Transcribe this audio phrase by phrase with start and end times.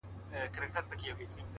[0.33, 1.41] مثبت لید افقونه پراخوي؛